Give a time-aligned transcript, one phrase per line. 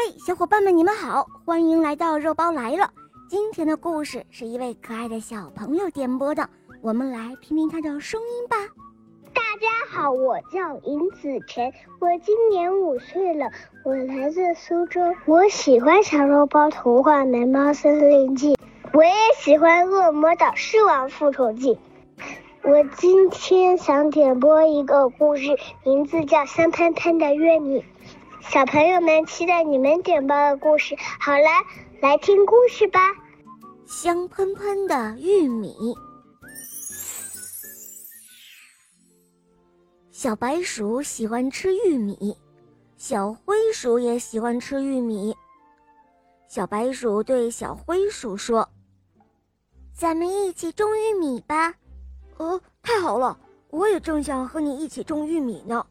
[0.00, 2.88] 嘿，小伙伴们，你们好，欢迎来到肉包来了。
[3.28, 6.48] 今天的故事是一位可爱的小朋友点播的，
[6.80, 8.56] 我们来听听他的声音吧。
[9.34, 13.50] 大家好，我叫尹子晨，我今年五岁了，
[13.84, 15.00] 我来自苏州。
[15.26, 18.54] 我喜欢小肉包童话《奶猫森林记》，
[18.92, 21.74] 我也喜欢《恶魔岛狮王复仇记》。
[22.62, 27.80] 我今天想点播一个故事，名字叫《香喷喷的玉米》。
[28.40, 30.96] 小朋友们期待你们点播的故事。
[31.20, 31.48] 好了，
[32.00, 33.00] 来听故事吧。
[33.86, 35.74] 香喷喷的玉米。
[40.10, 42.36] 小白鼠喜欢吃玉米，
[42.96, 45.34] 小灰鼠也喜欢吃玉米。
[46.48, 48.68] 小白鼠对小灰鼠说
[49.92, 51.74] ：“咱们一起种玉米吧。
[52.38, 53.38] ”“哦，太好了！
[53.70, 55.84] 我也正想和你一起种玉米呢。”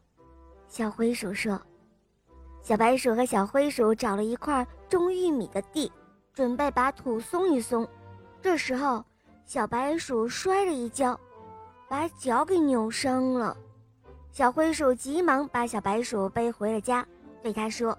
[0.68, 1.60] 小灰鼠说。
[2.68, 5.90] 小白鼠和小灰鼠找了一块种玉米的地，
[6.34, 7.88] 准备把土松一松。
[8.42, 9.02] 这时候，
[9.46, 11.18] 小白鼠摔了一跤，
[11.88, 13.56] 把脚给扭伤了。
[14.30, 17.08] 小灰鼠急忙把小白鼠背回了家，
[17.42, 17.98] 对他说：“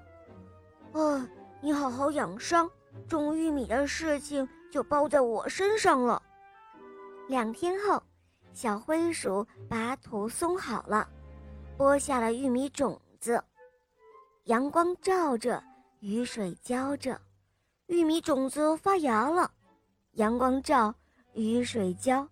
[0.94, 1.20] 哦，
[1.62, 2.70] 你好好养伤，
[3.08, 6.22] 种玉米的事情就包在我身上了。”
[7.28, 8.00] 两天后，
[8.54, 11.10] 小灰鼠把土松好了，
[11.76, 13.44] 播下了玉米种子。
[14.50, 15.64] 阳光照着，
[16.00, 17.22] 雨水浇着，
[17.86, 19.52] 玉米种子发芽了。
[20.14, 20.92] 阳光照，
[21.34, 22.28] 雨水浇，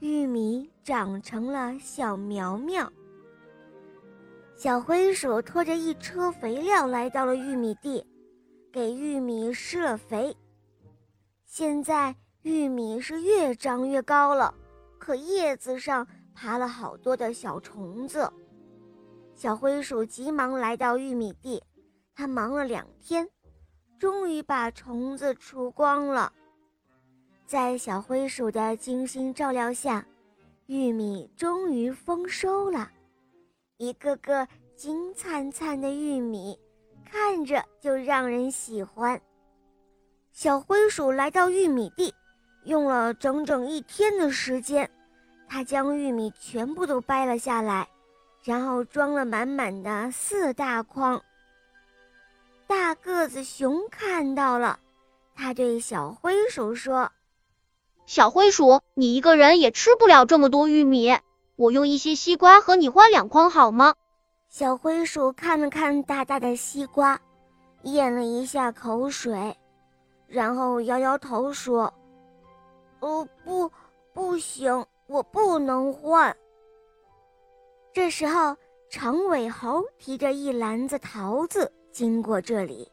[0.00, 2.92] 玉米长成了小苗苗。
[4.56, 8.04] 小灰鼠拖着一车肥料来到了玉米地，
[8.72, 10.36] 给玉米施了肥。
[11.46, 14.52] 现在玉米是越长越高了，
[14.98, 16.04] 可叶子上
[16.34, 18.28] 爬了好多的小虫子。
[19.42, 21.60] 小灰鼠急忙来到玉米地，
[22.14, 23.28] 它忙了两天，
[23.98, 26.32] 终于把虫子除光了。
[27.44, 30.06] 在小灰鼠的精心照料下，
[30.66, 32.88] 玉米终于丰收了，
[33.78, 36.56] 一个个金灿灿的玉米，
[37.04, 39.20] 看着就让人喜欢。
[40.30, 42.14] 小灰鼠来到玉米地，
[42.62, 44.88] 用了整整一天的时间，
[45.48, 47.88] 它将玉米全部都掰了下来。
[48.44, 51.22] 然后装了满满的四大筐。
[52.66, 54.80] 大个子熊看到了，
[55.34, 57.12] 他对小灰鼠说
[58.06, 61.18] ：“小灰鼠，你一个人也吃不了这么多玉米，
[61.56, 63.94] 我用一些西瓜和你换两筐好吗？”
[64.48, 67.20] 小灰鼠看了看大大的西瓜，
[67.84, 69.56] 咽了一下口水，
[70.26, 71.92] 然后摇摇头说
[73.00, 73.70] ：“哦，不，
[74.12, 76.36] 不行，我不能换。”
[77.94, 78.56] 这时候，
[78.88, 82.90] 长尾猴提着一篮子桃子经过这里，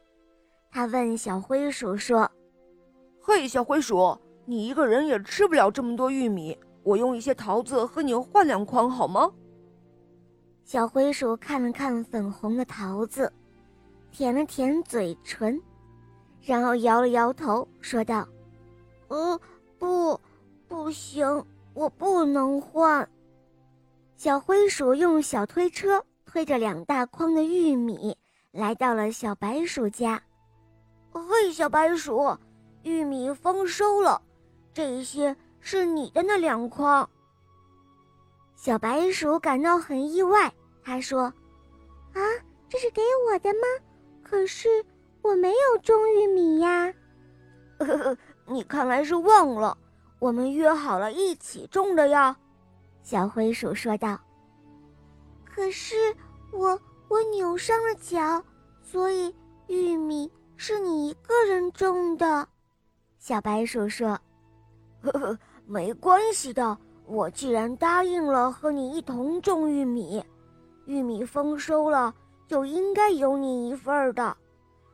[0.69, 2.29] 他问小灰鼠说
[3.23, 9.31] ：“嘿，小灰鼠，你一个人也吃不了这么多玉米，我用一些桃子和你换两筐好吗？”
[10.65, 13.31] 小灰鼠看了看粉红的桃子，
[14.11, 15.57] 舔了舔嘴唇，
[16.41, 18.27] 然后摇了摇头，说道
[19.07, 19.39] ：“呃，
[19.77, 20.19] 不，
[20.67, 21.25] 不行，
[21.73, 23.07] 我不能换。”
[24.19, 28.17] 小灰鼠用小推车推着两大筐的玉米
[28.51, 30.21] 来到了小白鼠家。
[31.09, 32.37] 嘿，小白鼠，
[32.83, 34.21] 玉米丰收了，
[34.73, 37.09] 这些是你的那两筐。
[38.57, 40.51] 小白鼠感到很意外，
[40.83, 41.33] 他说
[42.11, 42.19] ：“啊，
[42.67, 43.61] 这是给我的吗？
[44.21, 44.67] 可是
[45.21, 46.93] 我没有种玉米呀。”
[47.79, 49.77] 呵呵，你看来是忘了，
[50.19, 52.35] 我们约好了一起种的呀。
[53.09, 54.19] 小灰鼠说道
[55.43, 55.95] ：“可是
[56.53, 58.39] 我我扭伤了脚，
[58.83, 62.47] 所以玉米是你一个人种的。”
[63.17, 64.09] 小白鼠说
[65.01, 66.77] ：“呵呵，没关系的。
[67.07, 70.23] 我既然答应了和你一同种玉米，
[70.85, 72.13] 玉米丰收了
[72.45, 74.37] 就应该有你一份儿的。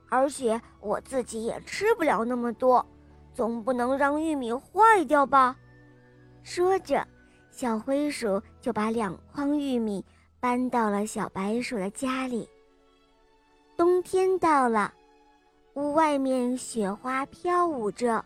[0.07, 2.85] 而且我自己也吃不了那么多，
[3.33, 5.57] 总不能让玉米坏掉吧？”
[6.43, 7.05] 说着。
[7.55, 10.03] 小灰鼠就把两筐玉米
[10.41, 12.45] 搬到了小白鼠的家里。
[13.77, 14.93] 冬天到了，
[15.75, 18.25] 屋外面雪花飘舞着，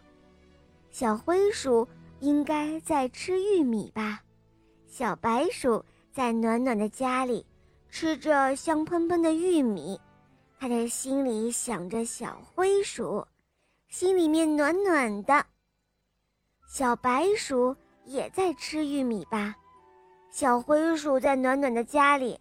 [0.89, 1.87] 小灰鼠
[2.21, 4.19] 应该在吃玉米吧？
[4.87, 7.45] 小白鼠在暖暖的家里
[7.91, 10.01] 吃着香喷喷的玉米，
[10.59, 13.23] 它的心里想着小灰鼠，
[13.89, 15.45] 心里面暖暖的。
[16.67, 17.75] 小白鼠。
[18.09, 19.55] 也在吃玉米吧，
[20.31, 22.39] 小灰鼠在暖暖的家里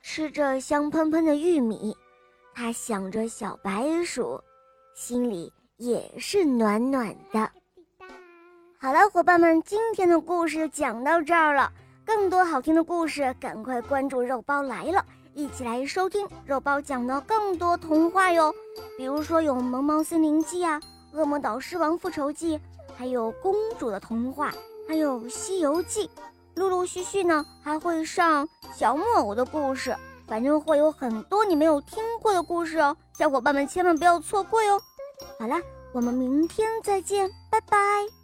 [0.00, 1.94] 吃着香喷喷的玉米，
[2.54, 4.40] 它想着小白鼠，
[4.96, 7.50] 心里也是暖暖的。
[8.78, 11.70] 好了，伙伴们，今天的故事讲到这儿了。
[12.06, 18.50] 更多好听的故事，赶快关注肉包来了，一起来收听肉包讲的更多童话哟。
[18.96, 20.80] 比如说有《萌猫森林记》啊，
[21.18, 22.58] 《恶魔岛狮王复仇记》，
[22.96, 24.52] 还有公主的童话，
[24.88, 26.06] 还有《西游记》。
[26.54, 29.96] 陆陆续续呢，还会上小木偶的故事，
[30.28, 34.80] 反正会有很多你没有听过的故事哦，小伙伴们千万不要错过哟。
[35.38, 35.56] 好了，
[35.92, 38.23] 我们明天再见，拜拜。